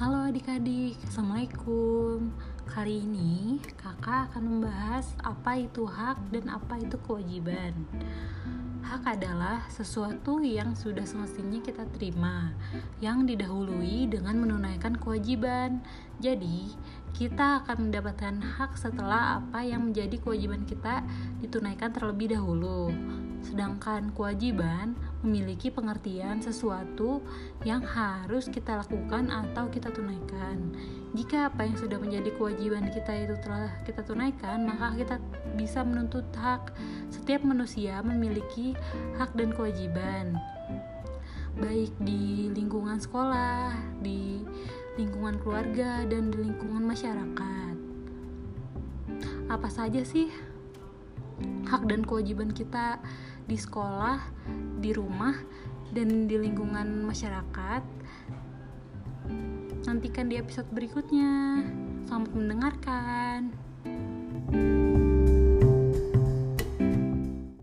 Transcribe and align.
Halo 0.00 0.32
adik-adik, 0.32 0.96
Assalamualaikum. 1.04 2.32
Kali 2.64 3.04
ini 3.04 3.60
kakak 3.76 4.32
akan 4.32 4.48
membahas 4.48 5.12
apa 5.20 5.60
itu 5.60 5.84
hak 5.84 6.16
dan 6.32 6.48
apa 6.48 6.80
itu 6.80 6.96
kewajiban. 7.04 7.76
Hak 8.80 9.20
adalah 9.20 9.68
sesuatu 9.68 10.40
yang 10.40 10.72
sudah 10.72 11.04
semestinya 11.04 11.60
kita 11.60 11.84
terima 11.92 12.48
Yang 13.04 13.36
didahului 13.36 14.08
dengan 14.08 14.40
menunaikan 14.40 14.96
kewajiban. 14.96 15.84
Jadi, 16.16 16.72
kita 17.12 17.60
akan 17.60 17.92
mendapatkan 17.92 18.40
hak 18.40 18.80
setelah 18.80 19.44
apa 19.44 19.68
yang 19.68 19.92
menjadi 19.92 20.16
kewajiban 20.16 20.64
kita 20.64 21.04
ditunaikan 21.44 21.92
terlebih 21.92 22.40
dahulu. 22.40 22.88
Sedangkan 23.44 24.16
kewajiban 24.16 24.96
memiliki 25.20 25.68
pengertian 25.68 26.40
sesuatu 26.40 27.20
yang 27.68 27.84
harus 27.84 28.48
kita 28.48 28.80
lakukan 28.80 29.28
atau 29.28 29.68
kita 29.68 29.92
tunaikan. 29.92 30.72
Jika 31.12 31.52
apa 31.52 31.68
yang 31.68 31.76
sudah 31.76 32.00
menjadi 32.00 32.32
kewajiban 32.40 32.88
kita 32.88 33.12
itu 33.28 33.36
telah 33.44 33.68
kita 33.84 34.00
tunaikan, 34.00 34.64
maka 34.64 34.96
kita 34.96 35.16
bisa 35.60 35.84
menuntut 35.84 36.24
hak. 36.40 36.72
Setiap 37.12 37.44
manusia 37.44 38.00
memiliki 38.00 38.72
hak 39.20 39.36
dan 39.36 39.52
kewajiban, 39.52 40.40
baik 41.60 41.92
di 42.00 42.48
lingkungan 42.56 42.96
sekolah, 42.96 43.76
di 44.00 44.40
lingkungan 44.96 45.36
keluarga, 45.44 46.08
dan 46.08 46.32
di 46.32 46.48
lingkungan 46.48 46.84
masyarakat. 46.86 47.74
Apa 49.50 49.66
saja 49.66 50.00
sih 50.06 50.30
hak 51.68 51.86
dan 51.86 52.02
kewajiban 52.02 52.50
kita 52.50 52.98
di 53.46 53.56
sekolah, 53.58 54.18
di 54.82 54.90
rumah, 54.94 55.34
dan 55.94 56.30
di 56.30 56.36
lingkungan 56.38 57.06
masyarakat. 57.06 57.82
Nantikan 59.86 60.30
di 60.30 60.38
episode 60.38 60.70
berikutnya. 60.70 61.64
Selamat 62.06 62.30
mendengarkan. 62.34 63.40